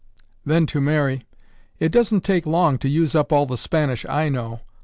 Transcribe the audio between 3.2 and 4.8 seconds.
all the Spanish I know.